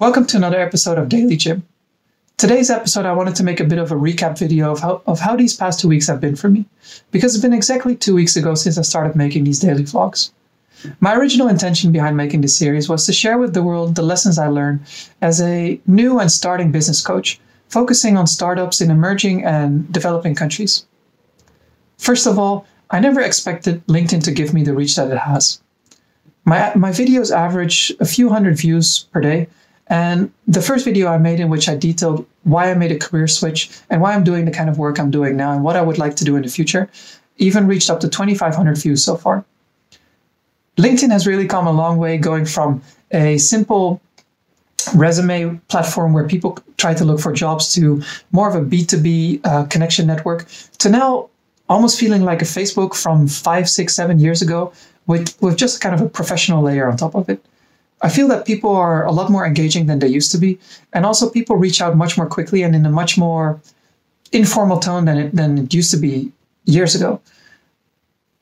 Welcome 0.00 0.26
to 0.26 0.36
another 0.36 0.58
episode 0.58 0.98
of 0.98 1.08
Daily 1.08 1.36
Jim. 1.36 1.62
Today's 2.36 2.68
episode, 2.68 3.06
I 3.06 3.12
wanted 3.12 3.36
to 3.36 3.44
make 3.44 3.60
a 3.60 3.64
bit 3.64 3.78
of 3.78 3.92
a 3.92 3.94
recap 3.94 4.36
video 4.36 4.72
of 4.72 4.80
how, 4.80 5.02
of 5.06 5.20
how 5.20 5.36
these 5.36 5.54
past 5.54 5.78
two 5.78 5.86
weeks 5.86 6.08
have 6.08 6.20
been 6.20 6.34
for 6.34 6.48
me, 6.48 6.64
because 7.12 7.32
it's 7.32 7.42
been 7.42 7.52
exactly 7.52 7.94
two 7.94 8.12
weeks 8.12 8.34
ago 8.34 8.56
since 8.56 8.76
I 8.76 8.82
started 8.82 9.14
making 9.14 9.44
these 9.44 9.60
daily 9.60 9.84
vlogs. 9.84 10.32
My 10.98 11.14
original 11.14 11.46
intention 11.46 11.92
behind 11.92 12.16
making 12.16 12.40
this 12.40 12.58
series 12.58 12.88
was 12.88 13.06
to 13.06 13.12
share 13.12 13.38
with 13.38 13.54
the 13.54 13.62
world 13.62 13.94
the 13.94 14.02
lessons 14.02 14.36
I 14.36 14.48
learned 14.48 14.80
as 15.22 15.40
a 15.40 15.80
new 15.86 16.18
and 16.18 16.30
starting 16.30 16.72
business 16.72 17.00
coach, 17.00 17.38
focusing 17.68 18.16
on 18.16 18.26
startups 18.26 18.80
in 18.80 18.90
emerging 18.90 19.44
and 19.44 19.90
developing 19.92 20.34
countries. 20.34 20.86
First 21.98 22.26
of 22.26 22.36
all, 22.36 22.66
I 22.90 22.98
never 22.98 23.20
expected 23.20 23.86
LinkedIn 23.86 24.24
to 24.24 24.32
give 24.32 24.54
me 24.54 24.64
the 24.64 24.74
reach 24.74 24.96
that 24.96 25.12
it 25.12 25.18
has. 25.18 25.62
My, 26.44 26.74
my 26.74 26.90
videos 26.90 27.30
average 27.30 27.92
a 28.00 28.04
few 28.04 28.28
hundred 28.28 28.58
views 28.58 29.06
per 29.12 29.20
day, 29.20 29.46
and 29.88 30.32
the 30.46 30.62
first 30.62 30.84
video 30.84 31.08
I 31.08 31.18
made 31.18 31.40
in 31.40 31.50
which 31.50 31.68
I 31.68 31.76
detailed 31.76 32.26
why 32.44 32.70
I 32.70 32.74
made 32.74 32.92
a 32.92 32.98
career 32.98 33.28
switch 33.28 33.70
and 33.90 34.00
why 34.00 34.14
I'm 34.14 34.24
doing 34.24 34.44
the 34.44 34.50
kind 34.50 34.70
of 34.70 34.78
work 34.78 34.98
I'm 34.98 35.10
doing 35.10 35.36
now 35.36 35.52
and 35.52 35.62
what 35.62 35.76
I 35.76 35.82
would 35.82 35.98
like 35.98 36.16
to 36.16 36.24
do 36.24 36.36
in 36.36 36.42
the 36.42 36.48
future 36.48 36.88
even 37.36 37.66
reached 37.66 37.90
up 37.90 38.00
to 38.00 38.08
2,500 38.08 38.78
views 38.78 39.04
so 39.04 39.16
far. 39.16 39.44
LinkedIn 40.76 41.10
has 41.10 41.26
really 41.26 41.46
come 41.46 41.66
a 41.66 41.72
long 41.72 41.98
way 41.98 42.16
going 42.16 42.44
from 42.44 42.82
a 43.12 43.38
simple 43.38 44.00
resume 44.94 45.56
platform 45.68 46.12
where 46.12 46.26
people 46.26 46.58
try 46.76 46.94
to 46.94 47.04
look 47.04 47.20
for 47.20 47.32
jobs 47.32 47.72
to 47.74 48.02
more 48.32 48.48
of 48.48 48.54
a 48.54 48.60
B2B 48.60 49.40
uh, 49.44 49.64
connection 49.66 50.06
network 50.06 50.46
to 50.78 50.88
now 50.88 51.30
almost 51.68 51.98
feeling 51.98 52.22
like 52.22 52.42
a 52.42 52.44
Facebook 52.44 52.94
from 52.94 53.26
five, 53.26 53.68
six, 53.68 53.94
seven 53.94 54.18
years 54.18 54.42
ago 54.42 54.72
with, 55.06 55.40
with 55.40 55.56
just 55.56 55.80
kind 55.80 55.94
of 55.94 56.00
a 56.00 56.08
professional 56.08 56.62
layer 56.62 56.88
on 56.88 56.96
top 56.96 57.14
of 57.14 57.28
it. 57.28 57.44
I 58.04 58.10
feel 58.10 58.28
that 58.28 58.44
people 58.44 58.76
are 58.76 59.06
a 59.06 59.12
lot 59.12 59.30
more 59.30 59.46
engaging 59.46 59.86
than 59.86 59.98
they 59.98 60.08
used 60.08 60.30
to 60.32 60.38
be, 60.38 60.58
and 60.92 61.06
also 61.06 61.30
people 61.30 61.56
reach 61.56 61.80
out 61.80 61.96
much 61.96 62.18
more 62.18 62.26
quickly 62.26 62.62
and 62.62 62.76
in 62.76 62.84
a 62.84 62.90
much 62.90 63.16
more 63.16 63.58
informal 64.30 64.78
tone 64.78 65.06
than 65.06 65.18
it, 65.18 65.34
than 65.34 65.56
it 65.56 65.72
used 65.72 65.90
to 65.92 65.96
be 65.96 66.30
years 66.66 66.94
ago. 66.94 67.18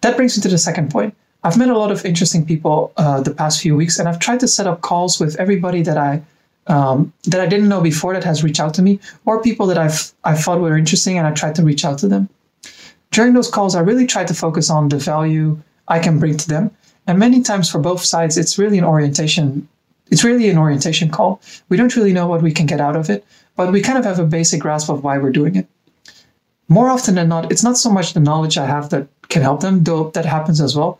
That 0.00 0.16
brings 0.16 0.36
me 0.36 0.42
to 0.42 0.48
the 0.48 0.58
second 0.58 0.90
point. 0.90 1.14
I've 1.44 1.56
met 1.56 1.68
a 1.68 1.78
lot 1.78 1.92
of 1.92 2.04
interesting 2.04 2.44
people 2.44 2.92
uh, 2.96 3.20
the 3.20 3.32
past 3.32 3.60
few 3.60 3.76
weeks, 3.76 4.00
and 4.00 4.08
I've 4.08 4.18
tried 4.18 4.40
to 4.40 4.48
set 4.48 4.66
up 4.66 4.80
calls 4.80 5.20
with 5.20 5.36
everybody 5.38 5.82
that 5.82 5.96
I 5.96 6.22
um, 6.66 7.12
that 7.24 7.40
I 7.40 7.46
didn't 7.46 7.68
know 7.68 7.80
before 7.80 8.14
that 8.14 8.24
has 8.24 8.42
reached 8.42 8.60
out 8.60 8.74
to 8.74 8.82
me, 8.82 8.98
or 9.26 9.42
people 9.42 9.66
that 9.68 9.78
I've 9.78 10.12
I 10.24 10.34
thought 10.34 10.60
were 10.60 10.76
interesting, 10.76 11.18
and 11.18 11.26
I 11.26 11.30
tried 11.30 11.54
to 11.56 11.62
reach 11.62 11.84
out 11.84 11.98
to 11.98 12.08
them. 12.08 12.28
During 13.12 13.34
those 13.34 13.48
calls, 13.48 13.76
I 13.76 13.80
really 13.80 14.06
tried 14.06 14.26
to 14.28 14.34
focus 14.34 14.70
on 14.70 14.88
the 14.88 14.98
value 14.98 15.62
I 15.86 16.00
can 16.00 16.18
bring 16.18 16.36
to 16.36 16.48
them, 16.48 16.70
and 17.06 17.18
many 17.18 17.42
times 17.42 17.70
for 17.70 17.78
both 17.78 18.02
sides, 18.04 18.38
it's 18.38 18.58
really 18.58 18.78
an 18.78 18.84
orientation. 18.84 19.68
It's 20.10 20.24
really 20.24 20.48
an 20.48 20.58
orientation 20.58 21.10
call. 21.10 21.40
We 21.68 21.76
don't 21.76 21.96
really 21.96 22.12
know 22.12 22.26
what 22.26 22.42
we 22.42 22.52
can 22.52 22.66
get 22.66 22.80
out 22.80 22.96
of 22.96 23.08
it, 23.08 23.24
but 23.56 23.72
we 23.72 23.80
kind 23.80 23.98
of 23.98 24.04
have 24.04 24.18
a 24.18 24.26
basic 24.26 24.60
grasp 24.60 24.90
of 24.90 25.02
why 25.02 25.18
we're 25.18 25.32
doing 25.32 25.56
it. 25.56 25.66
More 26.68 26.90
often 26.90 27.14
than 27.14 27.28
not, 27.28 27.50
it's 27.50 27.64
not 27.64 27.76
so 27.76 27.90
much 27.90 28.12
the 28.12 28.20
knowledge 28.20 28.58
I 28.58 28.66
have 28.66 28.90
that 28.90 29.08
can 29.28 29.42
help 29.42 29.60
them, 29.60 29.84
though 29.84 30.10
that 30.10 30.26
happens 30.26 30.60
as 30.60 30.76
well. 30.76 30.98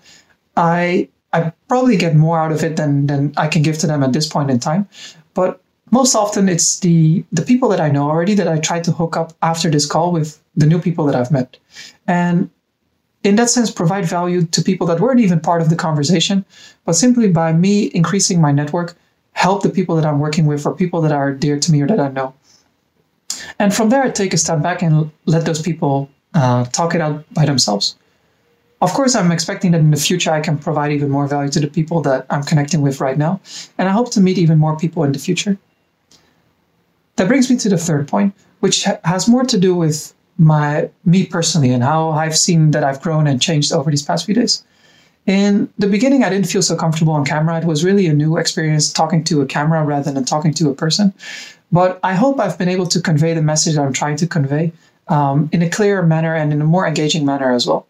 I 0.57 1.09
I 1.33 1.53
probably 1.69 1.97
get 1.97 2.15
more 2.15 2.39
out 2.39 2.53
of 2.53 2.63
it 2.63 2.77
than 2.77 3.07
than 3.07 3.33
I 3.37 3.49
can 3.49 3.63
give 3.63 3.79
to 3.79 3.87
them 3.87 4.03
at 4.03 4.13
this 4.13 4.27
point 4.27 4.51
in 4.51 4.59
time. 4.59 4.89
But 5.35 5.61
most 5.91 6.15
often 6.15 6.49
it's 6.49 6.81
the 6.81 7.25
the 7.33 7.43
people 7.43 7.69
that 7.69 7.81
I 7.81 7.91
know 7.91 8.11
already 8.11 8.35
that 8.35 8.49
I 8.49 8.59
try 8.59 8.81
to 8.81 8.93
hook 8.93 9.17
up 9.17 9.33
after 9.43 9.71
this 9.71 9.87
call 9.87 10.13
with 10.13 10.41
the 10.57 10.67
new 10.67 10.81
people 10.81 11.07
that 11.07 11.15
I've 11.15 11.31
met. 11.31 11.57
And 12.07 12.51
in 13.25 13.37
that 13.37 13.51
sense, 13.51 13.71
provide 13.71 14.05
value 14.05 14.45
to 14.47 14.63
people 14.63 14.87
that 14.89 15.01
weren't 15.01 15.21
even 15.21 15.41
part 15.41 15.63
of 15.63 15.71
the 15.71 15.77
conversation, 15.77 16.45
but 16.85 16.95
simply 16.95 17.29
by 17.29 17.53
me 17.53 17.91
increasing 17.95 18.41
my 18.41 18.53
network, 18.53 18.97
help 19.33 19.63
the 19.63 19.71
people 19.71 19.97
that 19.97 20.05
I'm 20.05 20.19
working 20.19 20.47
with 20.47 20.67
or 20.67 20.75
people 20.75 21.01
that 21.03 21.13
are 21.13 21.33
dear 21.33 21.59
to 21.59 21.73
me 21.73 21.83
or 21.83 21.87
that 21.87 22.01
I 22.01 22.09
know. 22.09 22.35
And 23.59 23.75
from 23.75 23.89
there, 23.91 24.03
I 24.03 24.11
take 24.11 24.35
a 24.35 24.37
step 24.37 24.63
back 24.63 24.83
and 24.83 25.11
let 25.27 25.45
those 25.45 25.63
people 25.63 26.11
uh, 26.35 26.65
talk 26.67 26.95
it 26.95 27.01
out 27.01 27.25
by 27.33 27.47
themselves. 27.47 27.97
Of 28.81 28.93
course, 28.95 29.15
I'm 29.15 29.31
expecting 29.31 29.71
that 29.73 29.81
in 29.81 29.93
the 29.93 29.97
future 29.97 30.33
I 30.33 30.41
can 30.41 30.59
provide 30.59 30.91
even 30.91 31.09
more 31.09 31.29
value 31.29 31.51
to 31.53 31.61
the 31.61 31.69
people 31.69 32.03
that 32.03 32.27
I'm 32.31 32.43
connecting 32.43 32.83
with 32.83 33.01
right 33.01 33.17
now, 33.17 33.41
and 33.79 33.89
I 33.89 33.93
hope 33.93 34.11
to 34.13 34.21
meet 34.21 34.39
even 34.39 34.59
more 34.59 34.77
people 34.77 35.05
in 35.05 35.13
the 35.13 35.21
future. 35.21 35.57
That 37.15 37.29
brings 37.29 37.49
me 37.49 37.57
to 37.59 37.69
the 37.69 37.79
third 37.79 38.09
point, 38.09 38.35
which 38.59 38.85
ha- 38.85 38.99
has 39.05 39.29
more 39.29 39.45
to 39.45 39.59
do 39.59 39.77
with 39.77 40.13
my 40.39 40.89
me 41.05 41.27
personally 41.27 41.71
and 41.71 41.83
how 41.83 42.11
I've 42.11 42.37
seen 42.37 42.71
that 42.73 42.85
I've 42.85 43.01
grown 43.01 43.27
and 43.27 43.41
changed 43.41 43.73
over 43.73 43.91
these 43.91 44.03
past 44.03 44.27
few 44.27 44.35
days. 44.35 44.65
In 45.27 45.73
the 45.79 45.87
beginning, 45.87 46.25
I 46.25 46.31
didn't 46.31 46.49
feel 46.49 46.63
so 46.63 46.75
comfortable 46.75 47.13
on 47.13 47.25
camera. 47.25 47.59
It 47.59 47.65
was 47.65 47.85
really 47.85 48.07
a 48.07 48.13
new 48.13 48.39
experience 48.39 48.93
talking 48.93 49.23
to 49.25 49.41
a 49.41 49.47
camera 49.47 49.85
rather 49.85 50.11
than 50.11 50.25
talking 50.25 50.53
to 50.55 50.71
a 50.71 50.75
person. 50.75 51.15
But 51.71 52.01
I 52.03 52.15
hope 52.15 52.41
I've 52.41 52.59
been 52.59 52.69
able 52.69 52.87
to 52.87 53.01
convey 53.01 53.33
the 53.35 53.43
message 53.43 53.77
that 53.77 53.83
I'm 53.83 53.93
trying 53.93 54.17
to 54.17 54.27
convey 54.27 54.73
um, 55.09 55.49
in 55.53 55.63
a 55.63 55.71
clearer 55.71 56.03
manner 56.03 56.35
and 56.35 56.53
in 56.53 56.61
a 56.61 56.65
more 56.65 56.87
engaging 56.87 57.25
manner 57.25 57.53
as 57.53 57.67
well. 57.67 57.87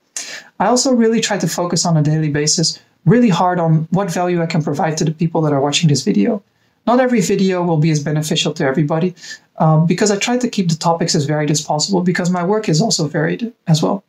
I 0.60 0.66
also 0.66 0.92
really 0.92 1.20
try 1.20 1.38
to 1.38 1.48
focus 1.48 1.86
on 1.86 1.96
a 1.96 2.02
daily 2.02 2.28
basis, 2.28 2.78
really 3.06 3.30
hard 3.30 3.58
on 3.58 3.88
what 3.90 4.12
value 4.12 4.42
I 4.42 4.46
can 4.46 4.62
provide 4.62 4.96
to 4.98 5.04
the 5.04 5.10
people 5.10 5.40
that 5.42 5.52
are 5.52 5.60
watching 5.60 5.88
this 5.88 6.04
video. 6.04 6.42
Not 6.86 7.00
every 7.00 7.20
video 7.20 7.62
will 7.62 7.76
be 7.76 7.90
as 7.90 8.00
beneficial 8.00 8.52
to 8.54 8.64
everybody 8.64 9.14
um, 9.58 9.86
because 9.86 10.10
I 10.10 10.16
try 10.16 10.38
to 10.38 10.48
keep 10.48 10.68
the 10.68 10.76
topics 10.76 11.14
as 11.14 11.24
varied 11.24 11.50
as 11.50 11.60
possible 11.60 12.02
because 12.02 12.30
my 12.30 12.44
work 12.44 12.68
is 12.68 12.80
also 12.80 13.06
varied 13.06 13.52
as 13.66 13.82
well. 13.82 14.04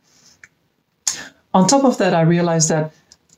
On 1.54 1.68
top 1.68 1.84
of 1.84 1.98
that, 2.00 2.14
I 2.14 2.22
realized 2.22 2.70
that 2.70 2.92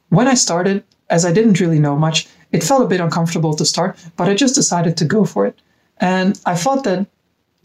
when 0.10 0.28
I 0.28 0.36
started, 0.36 0.84
as 1.10 1.26
I 1.26 1.34
didn't 1.34 1.60
really 1.60 1.80
know 1.80 1.98
much, 1.98 2.28
it 2.52 2.64
felt 2.64 2.84
a 2.84 2.88
bit 2.88 3.02
uncomfortable 3.02 3.54
to 3.56 3.66
start, 3.66 3.98
but 4.16 4.30
I 4.30 4.36
just 4.36 4.56
decided 4.56 4.96
to 4.98 5.06
go 5.06 5.26
for 5.26 5.46
it. 5.46 5.60
And 5.98 6.40
I 6.46 6.56
thought 6.56 6.84
that 6.86 7.08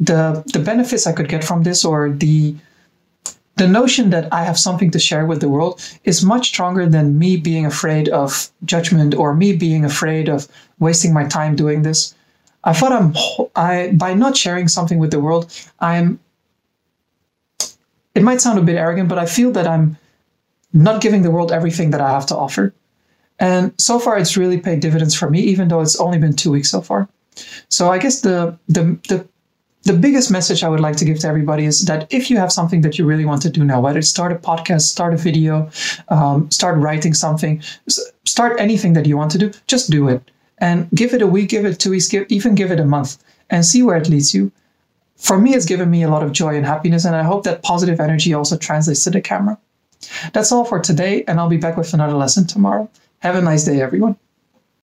the 0.01 0.43
the 0.53 0.59
benefits 0.59 1.07
I 1.07 1.13
could 1.13 1.29
get 1.29 1.45
from 1.45 1.63
this 1.63 1.85
or 1.85 2.11
the 2.11 2.57
the 3.61 3.69
notion 3.69 4.09
that 4.09 4.27
I 4.33 4.45
have 4.45 4.59
something 4.59 4.91
to 4.93 4.99
share 4.99 5.27
with 5.27 5.43
the 5.43 5.49
world 5.51 5.83
is 6.05 6.25
much 6.25 6.49
stronger 6.49 6.87
than 6.87 7.19
me 7.19 7.37
being 7.37 7.67
afraid 7.67 8.09
of 8.09 8.49
judgment 8.65 9.15
or 9.15 9.35
me 9.35 9.55
being 9.55 9.85
afraid 9.85 10.31
of 10.31 10.49
wasting 10.79 11.13
my 11.13 11.25
time 11.27 11.57
doing 11.57 11.83
this. 11.83 12.15
I 12.65 12.73
thought 12.73 12.93
I'm 12.93 13.13
I 13.55 13.93
by 13.93 14.15
not 14.15 14.35
sharing 14.35 14.67
something 14.67 14.99
with 14.99 15.11
the 15.11 15.21
world, 15.21 15.53
I'm 15.79 16.19
it 18.15 18.23
might 18.23 18.41
sound 18.41 18.59
a 18.59 18.63
bit 18.63 18.77
arrogant, 18.77 19.11
but 19.11 19.19
I 19.19 19.27
feel 19.27 19.51
that 19.53 19.67
I'm 19.67 19.99
not 20.73 21.03
giving 21.03 21.21
the 21.21 21.31
world 21.31 21.53
everything 21.53 21.91
that 21.91 22.01
I 22.01 22.13
have 22.13 22.25
to 22.27 22.37
offer. 22.37 22.73
And 23.39 23.75
so 23.77 23.99
far 23.99 24.17
it's 24.17 24.39
really 24.39 24.59
paid 24.59 24.81
dividends 24.81 25.15
for 25.15 25.29
me, 25.29 25.41
even 25.41 25.69
though 25.69 25.83
it's 25.83 26.01
only 26.01 26.17
been 26.17 26.35
two 26.35 26.51
weeks 26.51 26.71
so 26.71 26.81
far. 26.81 27.11
So 27.69 27.93
I 27.93 27.99
guess 27.99 28.23
the 28.23 28.59
the 28.71 28.99
the 29.11 29.29
the 29.83 29.95
biggest 29.95 30.31
message 30.31 30.63
I 30.63 30.69
would 30.69 30.81
like 30.81 30.97
to 30.97 31.05
give 31.05 31.19
to 31.21 31.29
everybody 31.29 31.65
is 31.65 31.87
that 31.87 32.07
if 32.13 32.31
you 32.31 32.37
have 32.37 32.53
something 32.53 32.83
that 32.83 32.99
you 32.99 33.07
really 33.07 33.25
want 33.25 33.43
to 33.43 33.51
do 33.51 33.65
now, 33.65 33.81
whether 33.81 33.99
it's 33.99 34.11
start 34.11 34.33
a 34.33 34.37
podcast, 34.37 34.83
start 34.83 35.15
a 35.15 35.17
video, 35.17 35.71
um, 36.09 36.51
start 36.51 36.79
writing 36.79 37.15
something, 37.15 37.63
start 38.27 38.61
anything 38.61 38.93
that 38.93 39.07
you 39.07 39.17
want 39.17 39.31
to 39.33 39.39
do, 39.39 39.51
just 39.67 39.91
do 39.91 40.09
it 40.09 40.23
and 40.59 40.89
give 40.95 41.15
it 41.15 41.23
a 41.23 41.27
week, 41.27 41.49
give 41.49 41.65
it 41.65 41.79
two 41.79 41.91
weeks, 41.91 42.09
give, 42.09 42.27
even 42.29 42.55
give 42.55 42.71
it 42.71 42.79
a 42.79 42.85
month 42.85 43.23
and 43.49 43.65
see 43.65 43.83
where 43.83 43.97
it 43.97 44.09
leads 44.09 44.35
you. 44.35 44.53
For 45.17 45.39
me, 45.39 45.55
it's 45.55 45.67
given 45.67 45.91
me 45.91 46.03
a 46.03 46.09
lot 46.09 46.23
of 46.23 46.33
joy 46.33 46.57
and 46.57 46.65
happiness, 46.65 47.05
and 47.05 47.15
I 47.15 47.23
hope 47.23 47.45
that 47.45 47.63
positive 47.63 48.01
energy 48.01 48.33
also 48.33 48.57
translates 48.57 49.05
to 49.05 49.11
the 49.11 49.21
camera. 49.21 49.59
That's 50.33 50.51
all 50.53 50.65
for 50.65 50.81
today, 50.81 51.25
and 51.27 51.39
I'll 51.39 51.49
be 51.49 51.59
back 51.59 51.77
with 51.77 51.93
another 51.93 52.15
lesson 52.15 52.47
tomorrow. 52.47 52.89
Have 53.19 53.37
a 53.37 53.43
nice 53.43 53.65
day, 53.65 53.83
everyone. 53.83 54.17